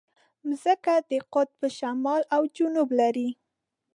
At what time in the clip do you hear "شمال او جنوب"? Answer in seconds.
1.77-2.89